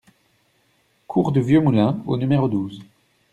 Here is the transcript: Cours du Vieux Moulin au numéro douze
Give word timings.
Cours 1.05 1.31
du 1.31 1.41
Vieux 1.43 1.61
Moulin 1.61 1.99
au 2.07 2.17
numéro 2.17 2.47
douze 2.47 2.81